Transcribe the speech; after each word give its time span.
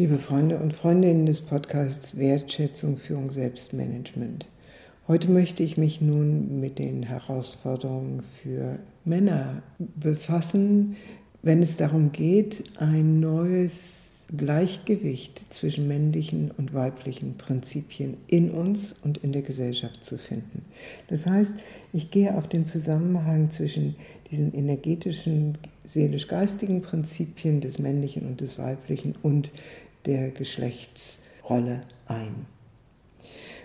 Liebe 0.00 0.16
Freunde 0.16 0.58
und 0.58 0.74
Freundinnen 0.74 1.26
des 1.26 1.40
Podcasts 1.40 2.16
Wertschätzung, 2.16 2.98
Führung, 2.98 3.32
Selbstmanagement. 3.32 4.46
Heute 5.08 5.28
möchte 5.28 5.64
ich 5.64 5.76
mich 5.76 6.00
nun 6.00 6.60
mit 6.60 6.78
den 6.78 7.02
Herausforderungen 7.02 8.22
für 8.40 8.78
Männer 9.04 9.60
befassen, 9.96 10.94
wenn 11.42 11.62
es 11.62 11.78
darum 11.78 12.12
geht, 12.12 12.62
ein 12.78 13.18
neues 13.18 14.24
Gleichgewicht 14.36 15.52
zwischen 15.52 15.88
männlichen 15.88 16.52
und 16.56 16.74
weiblichen 16.74 17.36
Prinzipien 17.36 18.18
in 18.28 18.52
uns 18.52 18.94
und 19.02 19.18
in 19.18 19.32
der 19.32 19.42
Gesellschaft 19.42 20.04
zu 20.04 20.16
finden. 20.16 20.64
Das 21.08 21.26
heißt, 21.26 21.54
ich 21.92 22.12
gehe 22.12 22.36
auf 22.36 22.46
den 22.46 22.66
Zusammenhang 22.66 23.50
zwischen 23.50 23.96
diesen 24.30 24.54
energetischen, 24.54 25.58
seelisch-geistigen 25.84 26.82
Prinzipien 26.82 27.60
des 27.60 27.80
männlichen 27.80 28.28
und 28.28 28.40
des 28.40 28.58
weiblichen 28.58 29.16
und 29.22 29.50
der 30.08 30.30
Geschlechtsrolle 30.30 31.82
ein. 32.06 32.46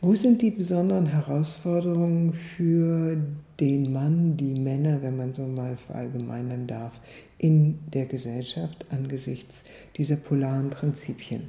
Wo 0.00 0.14
sind 0.14 0.42
die 0.42 0.50
besonderen 0.50 1.06
Herausforderungen 1.06 2.34
für 2.34 3.16
den 3.58 3.90
Mann, 3.90 4.36
die 4.36 4.54
Männer, 4.54 5.00
wenn 5.00 5.16
man 5.16 5.32
so 5.32 5.46
mal 5.46 5.78
verallgemeinern 5.78 6.66
darf, 6.66 7.00
in 7.38 7.78
der 7.90 8.04
Gesellschaft 8.04 8.84
angesichts 8.90 9.62
dieser 9.96 10.16
polaren 10.16 10.68
Prinzipien? 10.68 11.44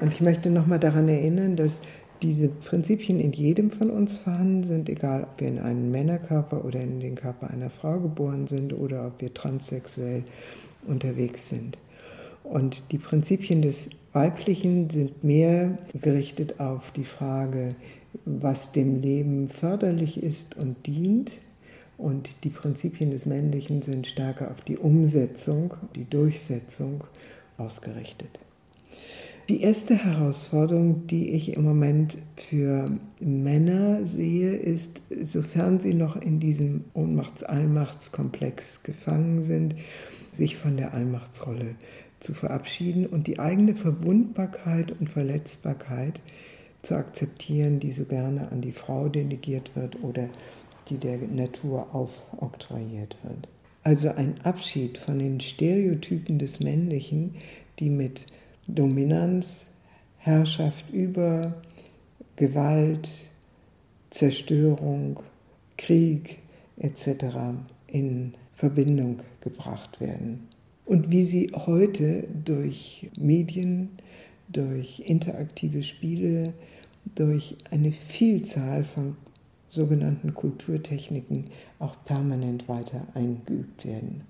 Und 0.00 0.12
ich 0.12 0.20
möchte 0.20 0.50
nochmal 0.50 0.80
daran 0.80 1.08
erinnern, 1.08 1.54
dass 1.54 1.82
diese 2.22 2.48
Prinzipien 2.48 3.20
in 3.20 3.32
jedem 3.32 3.70
von 3.70 3.90
uns 3.90 4.16
vorhanden 4.16 4.64
sind, 4.64 4.88
egal 4.88 5.24
ob 5.24 5.40
wir 5.40 5.48
in 5.48 5.58
einen 5.58 5.90
Männerkörper 5.90 6.64
oder 6.64 6.80
in 6.80 7.00
den 7.00 7.16
Körper 7.16 7.50
einer 7.50 7.70
Frau 7.70 8.00
geboren 8.00 8.46
sind 8.46 8.72
oder 8.72 9.06
ob 9.06 9.20
wir 9.20 9.34
transsexuell 9.34 10.24
unterwegs 10.86 11.50
sind. 11.50 11.78
Und 12.42 12.90
die 12.90 12.98
Prinzipien 12.98 13.62
des 13.62 13.90
Weiblichen 14.12 14.90
sind 14.90 15.24
mehr 15.24 15.78
gerichtet 15.94 16.60
auf 16.60 16.90
die 16.90 17.04
Frage, 17.04 17.74
was 18.26 18.72
dem 18.72 19.00
Leben 19.00 19.48
förderlich 19.48 20.22
ist 20.22 20.56
und 20.56 20.86
dient. 20.86 21.38
Und 21.96 22.44
die 22.44 22.50
Prinzipien 22.50 23.10
des 23.10 23.26
Männlichen 23.26 23.80
sind 23.80 24.06
stärker 24.06 24.50
auf 24.50 24.60
die 24.60 24.76
Umsetzung, 24.76 25.74
die 25.94 26.04
Durchsetzung 26.04 27.04
ausgerichtet. 27.56 28.40
Die 29.48 29.62
erste 29.62 29.96
Herausforderung, 29.96 31.06
die 31.06 31.30
ich 31.30 31.56
im 31.56 31.64
Moment 31.64 32.16
für 32.36 32.86
Männer 33.18 34.04
sehe, 34.04 34.54
ist, 34.54 35.02
sofern 35.24 35.80
sie 35.80 35.94
noch 35.94 36.16
in 36.16 36.38
diesem 36.38 36.84
Ohnmachts-Allmachtskomplex 36.94 38.82
gefangen 38.82 39.42
sind, 39.42 39.74
sich 40.30 40.56
von 40.56 40.76
der 40.76 40.94
Allmachtsrolle 40.94 41.74
zu 42.22 42.34
verabschieden 42.34 43.06
und 43.06 43.26
die 43.26 43.38
eigene 43.38 43.74
Verwundbarkeit 43.74 44.92
und 44.92 45.10
Verletzbarkeit 45.10 46.20
zu 46.82 46.94
akzeptieren, 46.94 47.80
die 47.80 47.92
so 47.92 48.04
gerne 48.04 48.50
an 48.50 48.60
die 48.60 48.72
Frau 48.72 49.08
delegiert 49.08 49.74
wird 49.74 50.02
oder 50.02 50.28
die 50.88 50.98
der 50.98 51.18
Natur 51.18 51.94
aufoktroyiert 51.94 53.16
wird. 53.22 53.48
Also 53.82 54.10
ein 54.10 54.40
Abschied 54.44 54.98
von 54.98 55.18
den 55.18 55.40
Stereotypen 55.40 56.38
des 56.38 56.60
Männlichen, 56.60 57.34
die 57.78 57.90
mit 57.90 58.26
Dominanz, 58.68 59.66
Herrschaft 60.18 60.90
über, 60.90 61.60
Gewalt, 62.36 63.10
Zerstörung, 64.10 65.18
Krieg 65.76 66.38
etc. 66.76 67.24
in 67.88 68.34
Verbindung 68.54 69.20
gebracht 69.40 70.00
werden 70.00 70.48
und 70.92 71.10
wie 71.10 71.24
sie 71.24 71.50
heute 71.54 72.24
durch 72.44 73.08
Medien, 73.18 73.88
durch 74.48 75.00
interaktive 75.06 75.82
Spiele, 75.82 76.52
durch 77.14 77.56
eine 77.70 77.92
Vielzahl 77.92 78.84
von 78.84 79.16
sogenannten 79.70 80.34
Kulturtechniken 80.34 81.46
auch 81.78 81.96
permanent 82.04 82.68
weiter 82.68 83.06
eingeübt 83.14 83.86
werden. 83.86 84.24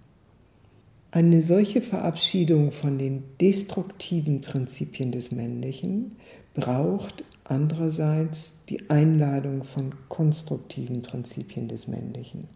Eine 1.10 1.42
solche 1.42 1.82
Verabschiedung 1.82 2.70
von 2.70 2.97
den 2.97 3.25
destruktiven 3.41 4.41
Prinzipien 4.41 5.10
des 5.10 5.32
Männlichen 5.32 6.12
braucht 6.54 7.25
andererseits 7.42 8.53
die 8.69 8.88
Einladung 8.88 9.65
von 9.65 9.97
konstruktiven 10.09 11.03
Prinzipien 11.03 11.66
des 11.66 11.88
Männlichen. 11.88 12.47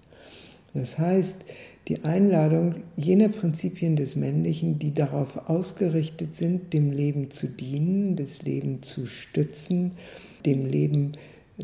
Das 0.77 0.99
heißt, 0.99 1.45
die 1.89 2.05
Einladung 2.05 2.83
jener 2.97 3.29
Prinzipien 3.29 3.97
des 3.97 4.17
Männlichen, 4.17 4.79
die 4.79 4.93
darauf 4.93 5.49
ausgerichtet 5.49 6.37
sind, 6.37 6.73
dem 6.73 6.91
Leben 6.91 7.31
zu 7.31 7.47
dienen, 7.47 8.17
das 8.17 8.43
Leben 8.43 8.83
zu 8.83 9.07
stützen, 9.07 9.93
dem 10.45 10.67
Leben 10.67 11.13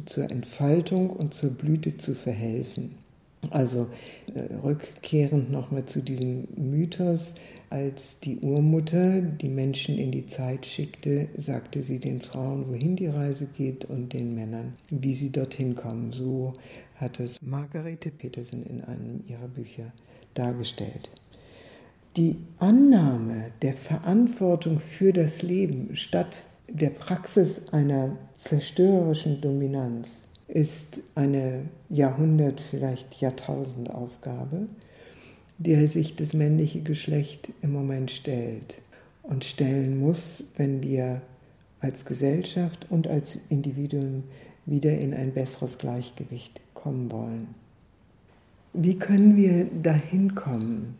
zur 0.06 0.31
Entfaltung 0.31 1.11
und 1.11 1.34
zur 1.34 1.51
Blüte 1.51 1.99
zu 1.99 2.15
verhelfen. 2.15 3.02
Also 3.50 3.88
äh, 4.34 4.54
rückkehrend 4.62 5.50
nochmal 5.50 5.84
zu 5.86 6.00
diesem 6.00 6.47
Mythos, 6.56 7.34
als 7.70 8.20
die 8.20 8.38
Urmutter 8.38 9.22
die 9.22 9.48
Menschen 9.48 9.97
in 9.98 10.12
die 10.12 10.26
Zeit 10.26 10.66
schickte, 10.66 11.28
sagte 11.36 11.82
sie 11.82 11.98
den 11.98 12.20
Frauen, 12.20 12.69
wohin 12.69 12.97
die 12.97 13.06
Reise 13.06 13.48
geht 13.56 13.86
und 13.86 14.12
den 14.12 14.34
Männern, 14.34 14.75
wie 14.91 15.14
sie 15.14 15.32
dorthin 15.32 15.75
kommen. 15.75 16.12
So 16.12 16.53
hat 16.97 17.19
es 17.19 17.41
Margarete 17.41 18.10
Petersen 18.10 18.64
in 18.66 18.84
einem 18.84 19.25
ihrer 19.26 19.48
Bücher 19.48 19.92
dargestellt. 20.34 21.10
Die 22.16 22.36
Annahme 22.59 23.53
der 23.62 23.72
Verantwortung 23.72 24.78
für 24.78 25.14
das 25.14 25.41
Leben 25.41 25.97
statt 25.97 26.42
der 26.69 26.91
Praxis 26.91 27.69
einer 27.70 28.19
zerstörerischen 28.34 29.41
Dominanz 29.41 30.28
ist 30.53 31.01
eine 31.15 31.63
Jahrhundert, 31.89 32.61
vielleicht 32.61 33.21
Jahrtausendaufgabe, 33.21 34.67
der 35.57 35.89
sich 35.89 36.15
das 36.15 36.35
männliche 36.35 36.83
Geschlecht 36.83 37.49
im 37.63 37.73
Moment 37.73 38.11
stellt 38.11 38.75
und 39.23 39.45
stellen 39.45 39.99
muss, 39.99 40.45
wenn 40.57 40.83
wir 40.83 41.23
als 41.81 42.05
Gesellschaft 42.05 42.87
und 42.91 43.09
als 43.09 43.39
Individuum 43.49 44.25
wieder 44.67 44.97
in 44.99 45.15
ein 45.15 45.33
besseres 45.33 45.79
Gleichgewicht 45.79 46.61
kommen 46.75 47.11
wollen. 47.11 47.55
Wie 48.75 48.99
können 48.99 49.37
wir 49.37 49.67
dahin 49.83 50.34
kommen? 50.34 50.97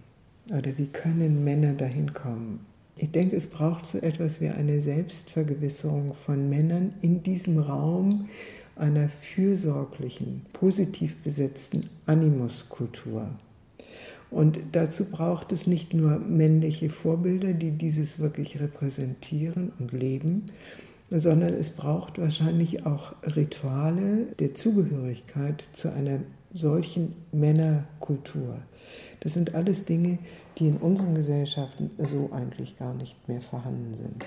Oder 0.49 0.77
wie 0.79 0.87
können 0.87 1.45
Männer 1.45 1.75
dahin 1.75 2.15
kommen? 2.15 2.61
Ich 2.97 3.11
denke, 3.11 3.37
es 3.37 3.47
braucht 3.47 3.87
so 3.87 3.99
etwas 3.99 4.41
wie 4.41 4.49
eine 4.49 4.81
Selbstvergewisserung 4.81 6.15
von 6.15 6.49
Männern 6.49 6.95
in 7.01 7.23
diesem 7.23 7.59
Raum 7.59 8.29
einer 8.77 9.09
fürsorglichen, 9.09 10.47
positiv 10.53 11.17
besetzten 11.23 11.89
Animuskultur. 12.07 13.29
Und 14.31 14.59
dazu 14.73 15.05
braucht 15.05 15.53
es 15.53 15.67
nicht 15.67 15.93
nur 15.93 16.19
männliche 16.19 16.89
Vorbilder, 16.89 17.53
die 17.53 17.71
dieses 17.71 18.19
wirklich 18.19 18.61
repräsentieren 18.61 19.73
und 19.79 19.93
leben, 19.93 20.47
sondern 21.11 21.53
es 21.53 21.69
braucht 21.69 22.19
wahrscheinlich 22.19 22.87
auch 22.87 23.13
Rituale 23.23 24.27
der 24.41 24.55
Zugehörigkeit 24.55 25.63
zu 25.75 25.93
einer 25.93 26.21
solchen 26.55 27.15
Männerkultur. 27.33 28.57
Das 29.21 29.35
sind 29.35 29.55
alles 29.55 29.85
Dinge, 29.85 30.19
die 30.59 30.69
in 30.69 30.79
unseren 30.79 31.15
Gesellschaften 31.15 31.91
so 31.99 32.31
eigentlich 32.33 32.79
gar 32.79 32.95
nicht 32.95 33.29
mehr 33.29 33.43
vorhanden 33.43 33.95
sind. 34.01 34.25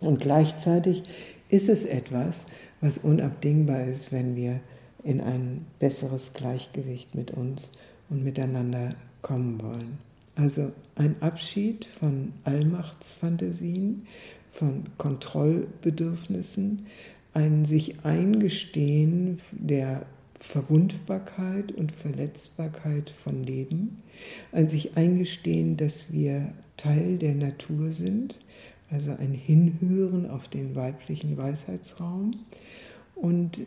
Und 0.00 0.20
gleichzeitig 0.20 1.04
ist 1.52 1.68
es 1.68 1.84
etwas, 1.84 2.46
was 2.80 2.98
unabdingbar 2.98 3.84
ist, 3.84 4.10
wenn 4.10 4.34
wir 4.34 4.60
in 5.04 5.20
ein 5.20 5.66
besseres 5.78 6.32
Gleichgewicht 6.32 7.14
mit 7.14 7.30
uns 7.30 7.70
und 8.08 8.24
miteinander 8.24 8.94
kommen 9.20 9.60
wollen. 9.60 9.98
Also 10.34 10.72
ein 10.94 11.16
Abschied 11.20 11.84
von 11.84 12.32
Allmachtsfantasien, 12.44 14.06
von 14.50 14.84
Kontrollbedürfnissen, 14.96 16.86
ein 17.34 17.66
sich 17.66 18.02
eingestehen 18.02 19.42
der 19.50 20.06
Verwundbarkeit 20.40 21.70
und 21.72 21.92
Verletzbarkeit 21.92 23.10
von 23.22 23.44
Leben, 23.44 23.98
ein 24.52 24.70
sich 24.70 24.96
eingestehen, 24.96 25.76
dass 25.76 26.12
wir 26.12 26.54
Teil 26.78 27.18
der 27.18 27.34
Natur 27.34 27.92
sind, 27.92 28.38
also 28.92 29.12
ein 29.12 29.32
Hinhören 29.32 30.30
auf 30.30 30.48
den 30.48 30.74
weiblichen 30.74 31.36
Weisheitsraum 31.36 32.32
und 33.14 33.60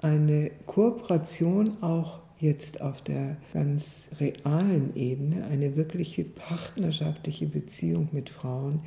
eine 0.00 0.50
Kooperation 0.66 1.82
auch 1.82 2.20
jetzt 2.38 2.80
auf 2.80 3.02
der 3.02 3.36
ganz 3.52 4.08
realen 4.18 4.96
Ebene, 4.96 5.44
eine 5.46 5.76
wirkliche 5.76 6.24
partnerschaftliche 6.24 7.46
Beziehung 7.46 8.08
mit 8.12 8.30
Frauen, 8.30 8.80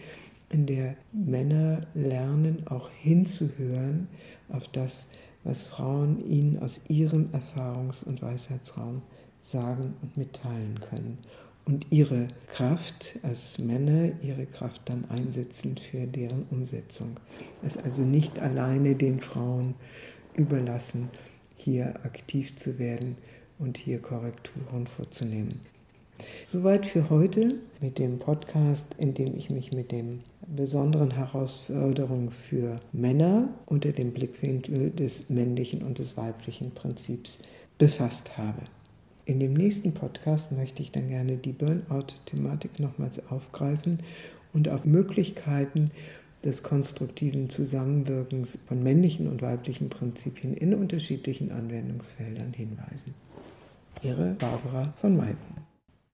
in 0.49 0.65
der 0.65 0.95
Männer 1.11 1.87
lernen, 1.93 2.67
auch 2.67 2.89
hinzuhören 2.89 4.07
auf 4.49 4.67
das, 4.67 5.09
was 5.43 5.63
Frauen 5.63 6.29
ihnen 6.29 6.59
aus 6.59 6.89
ihrem 6.89 7.29
Erfahrungs- 7.31 8.03
und 8.03 8.21
Weisheitsraum 8.21 9.01
sagen 9.41 9.93
und 10.01 10.17
mitteilen 10.17 10.79
können. 10.81 11.17
Und 11.65 11.87
ihre 11.89 12.27
Kraft 12.47 13.17
als 13.23 13.57
Männer, 13.57 14.11
ihre 14.21 14.45
Kraft 14.45 14.81
dann 14.85 15.05
einsetzen 15.09 15.77
für 15.77 16.05
deren 16.05 16.45
Umsetzung. 16.51 17.19
Es 17.63 17.77
also 17.77 18.03
nicht 18.03 18.39
alleine 18.39 18.95
den 18.95 19.19
Frauen 19.19 19.75
überlassen, 20.35 21.09
hier 21.57 21.95
aktiv 22.03 22.55
zu 22.55 22.77
werden 22.77 23.17
und 23.57 23.77
hier 23.77 23.99
Korrekturen 23.99 24.87
vorzunehmen. 24.87 25.61
Soweit 26.43 26.85
für 26.85 27.09
heute 27.09 27.55
mit 27.81 27.99
dem 27.99 28.19
Podcast, 28.19 28.95
in 28.97 29.13
dem 29.13 29.35
ich 29.35 29.49
mich 29.49 29.71
mit 29.71 29.91
den 29.91 30.23
besonderen 30.47 31.11
Herausforderungen 31.11 32.31
für 32.31 32.77
Männer 32.93 33.49
unter 33.65 33.91
dem 33.91 34.13
Blickwinkel 34.13 34.91
des 34.91 35.29
männlichen 35.29 35.81
und 35.81 35.99
des 35.99 36.15
weiblichen 36.15 36.71
Prinzips 36.71 37.39
befasst 37.77 38.37
habe. 38.37 38.61
In 39.25 39.39
dem 39.39 39.53
nächsten 39.53 39.93
Podcast 39.93 40.51
möchte 40.51 40.83
ich 40.83 40.91
dann 40.91 41.09
gerne 41.09 41.37
die 41.37 41.51
Burnout-Thematik 41.51 42.79
nochmals 42.79 43.19
aufgreifen 43.31 43.99
und 44.53 44.69
auf 44.69 44.85
Möglichkeiten 44.85 45.89
des 46.43 46.61
konstruktiven 46.61 47.49
Zusammenwirkens 47.49 48.59
von 48.67 48.83
männlichen 48.83 49.27
und 49.27 49.41
weiblichen 49.41 49.89
Prinzipien 49.89 50.53
in 50.53 50.75
unterschiedlichen 50.75 51.51
Anwendungsfeldern 51.51 52.53
hinweisen. 52.53 53.15
Ihre 54.03 54.35
Barbara 54.35 54.93
von 55.01 55.17
Maipen. 55.17 55.64